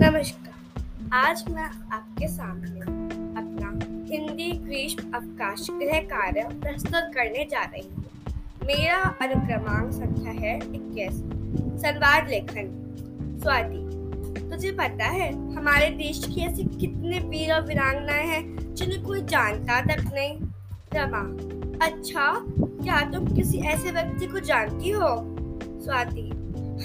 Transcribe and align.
नमस्कार। 0.00 1.10
आज 1.12 1.42
मैं 1.50 1.62
आपके 1.62 2.26
सामने 2.28 2.80
अपना 3.40 3.68
हिंदी 4.10 4.50
ग्रीष्म 4.52 5.10
अवकाश 5.14 5.66
गृह 5.70 6.00
कार्य 6.00 6.42
प्रस्तुत 6.54 7.10
करने 7.14 7.44
जा 7.44 7.62
रही 7.62 7.82
हूँ। 7.88 8.04
मेरा 8.66 8.98
अनुक्रमांक 9.22 9.90
संख्या 9.92 10.32
है 10.32 10.56
इक्कीस 10.56 11.18
संवाद 11.82 12.28
लेखन, 12.28 12.70
स्वाति। 13.42 14.50
तुझे 14.50 14.72
पता 14.72 15.04
है, 15.04 15.30
हमारे 15.56 15.90
देश 15.90 16.24
की 16.24 16.40
ऐसी 16.40 16.64
कितने 16.64 17.18
वीर 17.18 17.52
और 17.54 17.66
वीरांगनाएँ 17.66 18.26
हैं, 18.26 18.74
जिन्हें 18.74 19.02
कोई 19.02 19.20
जानता 19.20 19.80
तक 19.80 20.10
नहीं। 20.14 20.38
रमा 20.94 21.26
अच्छा 21.86 22.32
क्या 22.56 23.00
तुम 23.10 23.26
किसी 23.26 23.58
ऐसे 23.58 23.90
व्यक्ति 23.90 24.26
को 24.26 24.40
जानती 24.40 24.90
हो? 24.90 25.14
स्वाति 25.82 26.30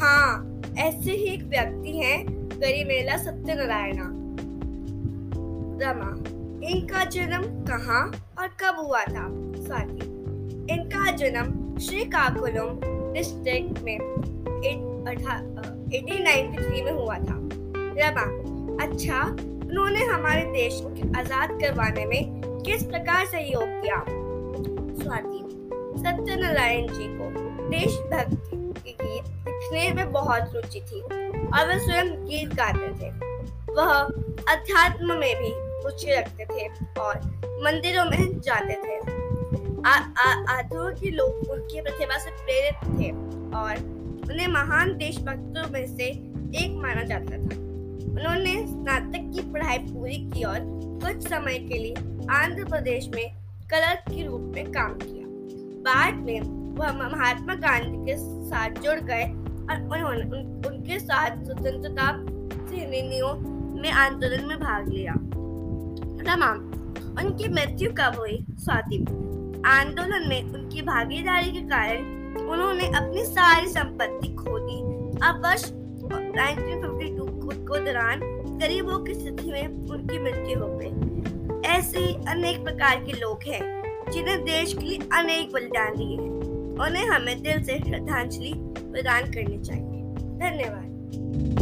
हाँ 0.02 0.62
ऐसे 0.80 1.12
ही 1.12 1.26
एक 1.26 1.44
व्यक्ति 1.44 1.98
हैं 1.98 2.43
गरिमेला 2.63 3.16
सत्यनारायणा। 3.17 4.03
रमा, 5.80 6.09
इनका 6.67 7.03
जन्म 7.05 7.41
कहाँ 7.66 8.03
और 8.39 8.48
कब 8.62 8.77
हुआ 8.80 9.02
था? 9.05 9.26
स्वाति, 9.58 10.05
इनका 10.73 11.12
जन्म 11.17 11.77
श्रीकाकुलम 11.80 12.70
डिस्ट्रिक्ट 13.13 13.81
में 13.84 13.98
एटीन 15.94 16.84
में 16.86 16.91
हुआ 16.91 17.17
था। 17.17 17.38
रमा 17.99 18.26
अच्छा 18.84 19.22
उन्होंने 19.23 20.05
हमारे 20.05 20.44
देश 20.53 20.80
को 20.81 21.20
आज़ाद 21.20 21.50
करवाने 21.61 22.05
में 22.05 22.41
किस 22.66 22.84
प्रकार 22.84 23.25
सहयोग 23.25 23.67
किया? 23.81 24.00
स्वाति, 25.03 25.39
सत्यनारायण 26.00 26.88
जी 26.88 27.08
को 27.17 27.25
देशभक्ति 27.70 28.95
के 29.02 29.43
लिखने 29.73 29.94
में 29.94 30.12
बहुत 30.12 30.55
रुचि 30.55 30.80
थी 30.82 31.02
और 31.02 31.68
वे 31.68 31.80
स्वयं 31.80 32.09
गीत 32.25 32.53
गाते 32.53 32.88
थे। 33.00 33.09
वह 33.73 33.92
अध्यात्म 34.53 35.17
में 35.20 35.36
भी 35.36 35.50
रुचि 35.84 36.11
रखते 36.11 36.45
थे 36.45 36.67
और 37.02 37.20
मंदिरों 37.64 38.06
में 38.06 38.39
जाते 38.39 38.73
थे। 38.73 38.98
आधुनिक 39.86 41.00
के 41.00 41.09
लोग 41.11 41.50
उनकी 41.50 41.81
प्रतिभा 41.81 42.17
से 42.17 42.31
प्रेरित 42.31 43.00
थे 43.00 43.09
और 43.58 43.78
उन्हें 44.31 44.48
महान 44.48 44.98
देशभक्तों 44.98 45.70
में 45.72 45.86
से 45.98 46.05
एक 46.64 46.76
माना 46.76 47.03
जाता 47.03 47.38
था। 47.38 47.61
उन्होंने 48.14 48.53
स्नातक 48.67 49.31
की 49.36 49.52
पढ़ाई 49.52 49.78
पूरी 49.78 50.17
की 50.31 50.44
और 50.44 50.59
कुछ 51.03 51.28
समय 51.28 51.58
के 51.59 51.78
लिए 51.78 51.94
आंध्र 52.31 52.66
प्रदेश 52.66 53.08
में 53.08 53.26
क्लर्क 53.70 54.09
के 54.09 54.26
रूप 54.28 54.52
में 54.55 54.72
काम 54.72 54.94
किया। 54.94 55.28
बाद 55.83 56.14
में 56.14 56.39
वह 56.78 56.92
महात्मा 56.92 57.55
गांधी 57.55 58.05
के 58.05 58.16
साथ 58.17 58.70
जुड़ 58.70 59.00
गए 59.00 59.23
और 59.72 59.81
उन्होंने 59.81 60.22
उन, 60.22 60.64
उनके 60.67 61.00
साथ 61.00 61.44
स्वतंत्रता 61.44 62.11
सेनानियों 62.67 63.33
में 63.81 63.92
आंदोलन 63.92 64.45
में 64.45 64.58
भाग 64.58 64.89
लिया। 64.89 65.14
तमाम 66.25 66.58
उनकी 67.20 67.47
मृत्यु 67.47 67.92
कब 67.92 68.16
हुई? 68.20 68.45
स्वाति 68.52 68.97
आंदोलन 69.66 70.25
में 70.30 70.44
उनकी 70.44 70.81
भागीदारी 70.81 71.52
के 71.52 71.61
कारण 71.61 72.23
उन्होंने 72.47 72.88
अपनी 72.88 73.23
सारी 73.23 73.67
संपत्ति 73.67 74.28
खो 74.33 74.59
दी। 74.59 74.80
अब 75.28 75.45
वर्ष 75.45 75.72
1952 75.72 77.67
को 77.67 77.77
दौरान 77.77 78.20
गरीबों 78.61 79.00
की 79.00 79.14
स्थिति 79.14 79.52
में 79.52 79.67
उनकी 79.67 80.20
मृत्यु 80.20 80.59
हो 80.59 80.67
गई। 80.77 81.70
ऐसे 81.70 82.14
अनेक 82.31 82.64
प्रकार 82.64 83.03
के 83.03 83.11
लोग 83.11 83.39
हैं 83.48 83.83
जिन्हें 84.11 84.44
देश 84.44 84.73
के 84.73 84.86
लिए 84.86 85.00
अनेक 85.14 85.53
बलिदान 85.53 85.95
दिए 85.95 86.17
हैं। 86.17 86.31
उन्हें 86.88 87.08
हमें 87.08 87.42
दिल 87.42 87.64
से 87.64 87.80
श्रद्धांजलि 87.80 88.53
प्रदान 88.94 89.31
करने 89.31 89.58
चाहिए। 89.58 90.02
धन्यवाद। 90.39 91.53